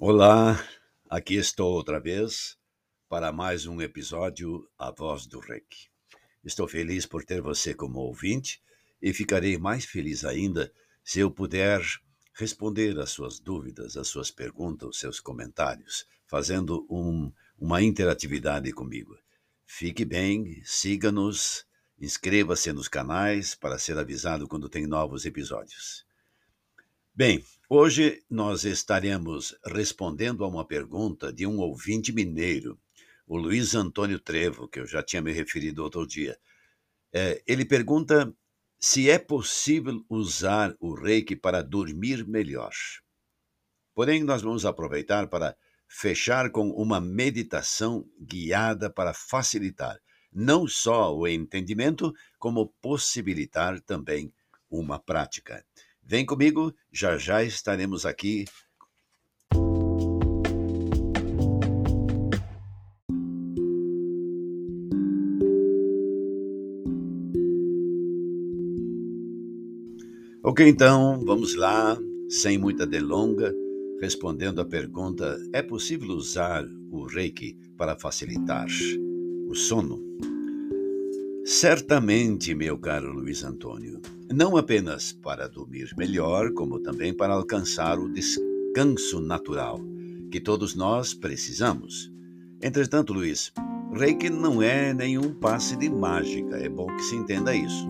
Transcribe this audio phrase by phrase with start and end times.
[0.00, 0.64] Olá,
[1.10, 2.56] aqui estou outra vez
[3.08, 5.88] para mais um episódio A Voz do Reiki.
[6.44, 8.62] Estou feliz por ter você como ouvinte
[9.02, 10.72] e ficarei mais feliz ainda
[11.02, 11.82] se eu puder
[12.32, 19.18] responder às suas dúvidas, às suas perguntas, aos seus comentários, fazendo um, uma interatividade comigo.
[19.66, 21.66] Fique bem, siga-nos,
[22.00, 26.06] inscreva-se nos canais para ser avisado quando tem novos episódios.
[27.12, 32.80] Bem, hoje nós estaremos respondendo a uma pergunta de um ouvinte mineiro,
[33.26, 36.38] o Luiz Antônio Trevo, que eu já tinha me referido outro dia.
[37.12, 38.34] É, ele pergunta
[38.78, 42.72] se é possível usar o reiki para dormir melhor.
[43.94, 45.56] Porém, nós vamos aproveitar para
[45.88, 49.98] fechar com uma meditação guiada para facilitar
[50.32, 54.32] não só o entendimento, como possibilitar também
[54.70, 55.64] uma prática.
[56.10, 58.46] Vem comigo, já já estaremos aqui.
[70.42, 71.98] Ok, então, vamos lá,
[72.30, 73.54] sem muita delonga,
[74.00, 78.66] respondendo à pergunta: é possível usar o Reiki para facilitar
[79.46, 80.02] o sono?
[81.44, 84.00] Certamente, meu caro Luiz Antônio,
[84.32, 89.80] não apenas para dormir melhor, como também para alcançar o descanso natural
[90.30, 92.12] que todos nós precisamos.
[92.62, 93.52] Entretanto, Luiz,
[93.92, 97.88] Reiki não é nenhum passe de mágica, é bom que se entenda isso.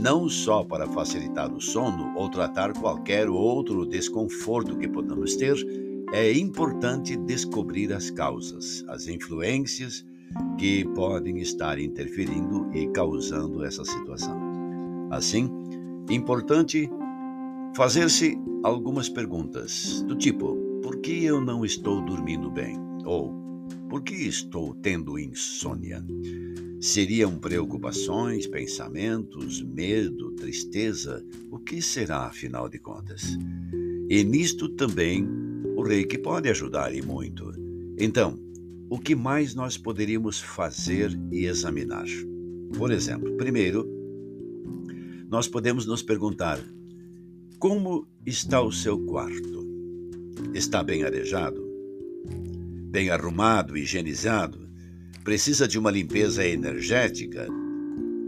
[0.00, 5.54] Não só para facilitar o sono ou tratar qualquer outro desconforto que podamos ter,
[6.12, 10.04] é importante descobrir as causas, as influências
[10.58, 14.40] que podem estar interferindo e causando essa situação.
[15.10, 15.50] Assim,
[16.10, 16.90] importante
[17.74, 22.76] fazer-se algumas perguntas do tipo: por que eu não estou dormindo bem?
[23.04, 23.34] Ou
[23.88, 26.04] por que estou tendo insônia?
[26.80, 31.24] Seriam preocupações, pensamentos, medo, tristeza?
[31.50, 33.38] O que será, afinal de contas?
[34.08, 35.26] E nisto também
[35.76, 37.50] o reiki pode ajudar e muito.
[37.98, 38.38] Então,
[38.90, 42.06] o que mais nós poderíamos fazer e examinar?
[42.76, 43.88] Por exemplo, primeiro,
[45.34, 46.60] nós podemos nos perguntar:
[47.58, 49.66] como está o seu quarto?
[50.54, 51.60] Está bem arejado?
[52.88, 54.70] Bem arrumado, higienizado?
[55.24, 57.48] Precisa de uma limpeza energética?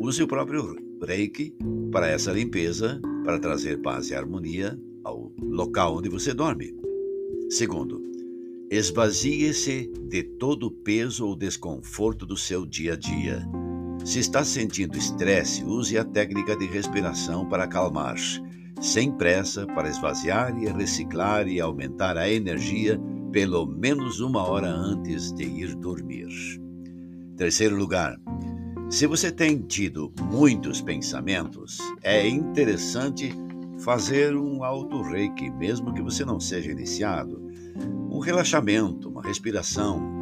[0.00, 1.54] Use o próprio Reiki
[1.92, 6.74] para essa limpeza, para trazer paz e harmonia ao local onde você dorme.
[7.48, 8.02] Segundo,
[8.68, 13.46] esvazie-se de todo o peso ou desconforto do seu dia a dia
[14.06, 18.14] se está sentindo estresse, use a técnica de respiração para acalmar,
[18.80, 23.00] sem pressa, para esvaziar e reciclar e aumentar a energia
[23.32, 26.28] pelo menos uma hora antes de ir dormir.
[27.36, 28.16] Terceiro lugar,
[28.88, 33.34] se você tem tido muitos pensamentos, é interessante
[33.80, 37.44] fazer um auto-reiki, mesmo que você não seja iniciado.
[38.08, 40.15] Um relaxamento, uma respiração,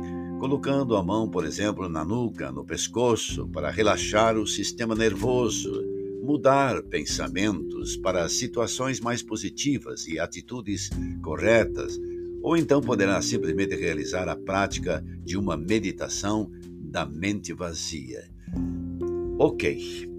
[0.44, 5.82] colocando a mão, por exemplo, na nuca, no pescoço, para relaxar o sistema nervoso,
[6.22, 10.90] mudar pensamentos para situações mais positivas e atitudes
[11.22, 11.98] corretas,
[12.42, 16.50] ou então poderá simplesmente realizar a prática de uma meditação
[16.90, 18.30] da mente vazia.
[19.38, 20.12] Ok.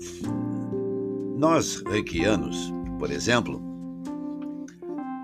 [1.38, 3.62] Nós, reikianos, por exemplo,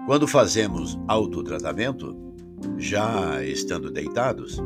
[0.06, 2.16] quando fazemos autotratamento,
[2.78, 4.62] já estando deitados,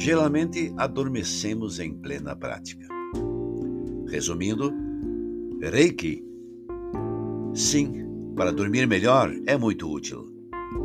[0.00, 2.88] geralmente adormecemos em plena prática.
[4.08, 4.72] Resumindo,
[5.60, 6.24] Reiki,
[7.52, 7.92] sim,
[8.34, 10.24] para dormir melhor é muito útil,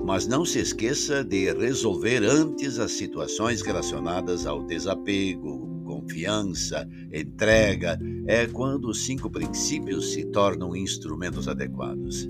[0.05, 7.97] mas não se esqueça de resolver antes as situações relacionadas ao desapego, confiança, entrega,
[8.27, 12.27] é quando os cinco princípios se tornam instrumentos adequados.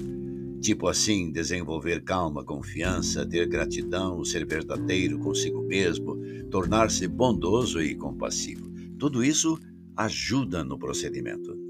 [0.62, 6.18] Tipo assim, desenvolver calma, confiança, ter gratidão, ser verdadeiro consigo mesmo,
[6.50, 8.72] tornar-se bondoso e compassivo.
[8.98, 9.60] Tudo isso
[9.96, 11.65] ajuda no procedimento.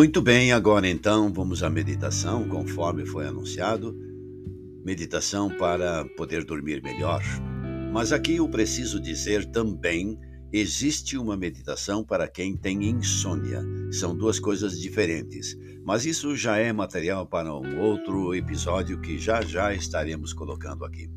[0.00, 3.94] Muito bem, agora então vamos à meditação, conforme foi anunciado.
[4.82, 7.22] Meditação para poder dormir melhor.
[7.92, 10.18] Mas aqui eu preciso dizer também
[10.50, 13.62] existe uma meditação para quem tem insônia.
[13.92, 15.54] São duas coisas diferentes,
[15.84, 21.10] mas isso já é material para um outro episódio que já já estaremos colocando aqui.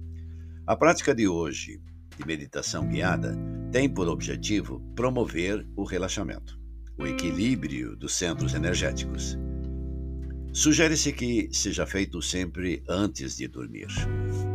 [0.67, 1.79] A prática de hoje,
[2.17, 3.33] de meditação guiada,
[3.71, 6.61] tem por objetivo promover o relaxamento,
[6.97, 9.37] o equilíbrio dos centros energéticos.
[10.51, 13.87] Sugere-se que seja feito sempre antes de dormir,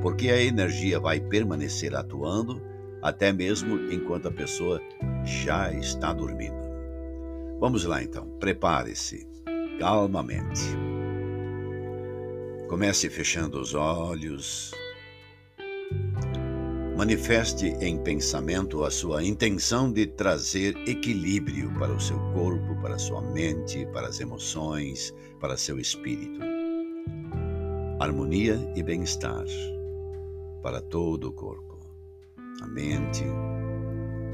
[0.00, 2.62] porque a energia vai permanecer atuando
[3.02, 4.80] até mesmo enquanto a pessoa
[5.24, 6.68] já está dormindo.
[7.58, 9.26] Vamos lá então, prepare-se
[9.78, 10.62] calmamente.
[12.68, 14.72] Comece fechando os olhos.
[16.98, 22.98] Manifeste em pensamento a sua intenção de trazer equilíbrio para o seu corpo, para a
[22.98, 26.40] sua mente, para as emoções, para seu espírito.
[28.00, 29.44] Harmonia e bem-estar
[30.60, 31.78] para todo o corpo,
[32.62, 33.22] a mente,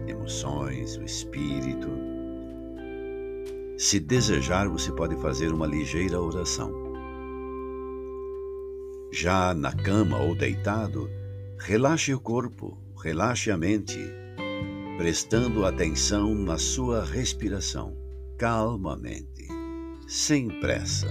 [0.08, 1.90] emoções, o espírito.
[3.76, 6.72] Se desejar, você pode fazer uma ligeira oração.
[9.12, 11.10] Já na cama ou deitado,
[11.58, 13.98] relaxe o corpo, relaxe a mente,
[14.96, 17.96] prestando atenção na sua respiração,
[18.38, 19.48] calmamente
[20.06, 21.08] sem pressa.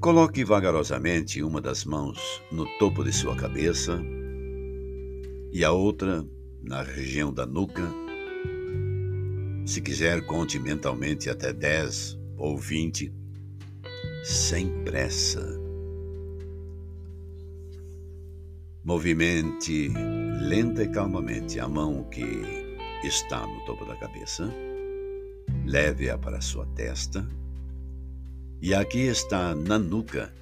[0.00, 4.00] Coloque vagarosamente uma das mãos no topo de sua cabeça
[5.52, 6.26] e a outra
[6.62, 7.82] na região da nuca.
[9.66, 13.12] Se quiser, conte mentalmente até 10 ou 20,
[14.24, 15.59] sem pressa.
[18.82, 19.88] Movimente
[20.40, 22.24] lenta e calmamente a mão que
[23.04, 24.50] está no topo da cabeça
[25.66, 27.26] leve-a para sua testa,
[28.60, 30.32] e aqui está na nuca,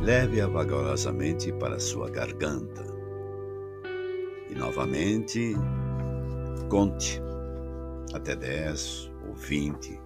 [0.00, 2.84] leve-a vagarosamente para sua garganta.
[4.50, 5.54] E novamente,
[6.68, 7.20] conte
[8.12, 9.98] até dez ou vinte,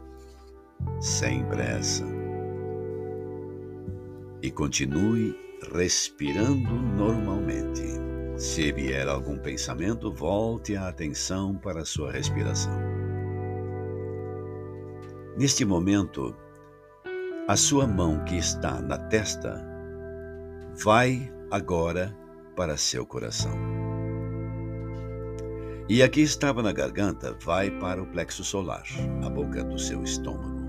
[1.00, 2.04] sem pressa.
[4.42, 7.82] E continue respirando normalmente.
[8.36, 12.78] Se vier algum pensamento, volte a atenção para a sua respiração.
[15.38, 16.36] Neste momento,
[17.48, 19.64] a sua mão que está na testa
[20.82, 22.16] vai agora
[22.54, 23.56] para seu coração.
[25.88, 28.84] E aqui estava na garganta, vai para o plexo solar,
[29.24, 30.66] a boca do seu estômago.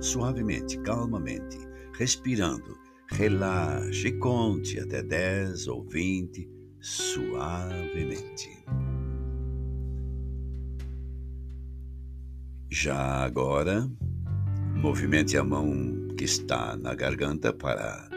[0.00, 1.58] Suavemente, calmamente,
[1.96, 2.76] respirando,
[3.12, 6.48] relaxe e conte até 10 ou 20
[6.80, 8.48] suavemente.
[12.70, 13.88] Já agora,
[14.74, 18.08] movimente a mão que está na garganta para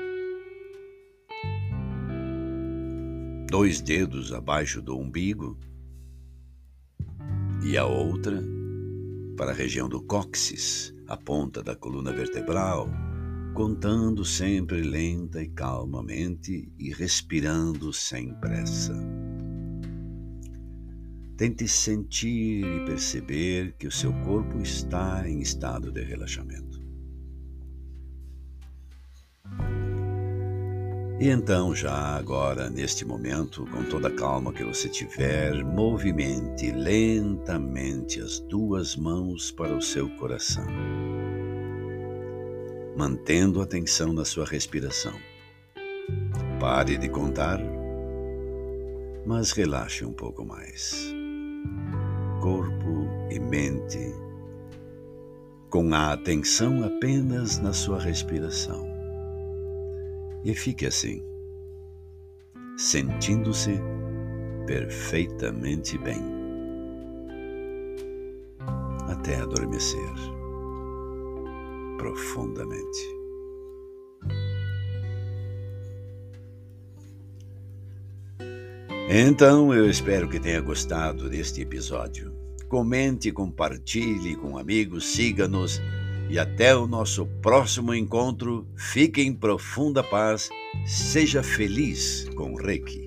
[3.49, 5.57] dois dedos abaixo do umbigo
[7.63, 8.41] e a outra
[9.37, 12.89] para a região do cóccix, a ponta da coluna vertebral,
[13.55, 18.93] contando sempre lenta e calmamente e respirando sem pressa.
[21.37, 26.83] Tente sentir e perceber que o seu corpo está em estado de relaxamento.
[31.17, 38.19] E então, já agora, neste momento, com toda a calma que você tiver, movimente lentamente
[38.19, 40.67] as duas mãos para o seu coração,
[42.95, 45.13] mantendo atenção na sua respiração.
[46.59, 47.59] Pare de contar,
[49.25, 51.13] mas relaxe um pouco mais
[52.41, 54.13] corpo e mente,
[55.71, 58.85] com a atenção apenas na sua respiração.
[60.43, 61.23] E fique assim,
[62.77, 63.81] sentindo-se
[64.67, 66.21] perfeitamente bem,
[69.09, 70.44] até adormecer
[71.97, 73.15] profundamente.
[79.07, 82.33] Então eu espero que tenha gostado deste episódio.
[82.67, 85.79] Comente, compartilhe com amigos, siga-nos
[86.27, 88.67] e até o nosso próximo encontro.
[88.75, 90.49] Fique em profunda paz,
[90.87, 93.04] seja feliz com o Reiki.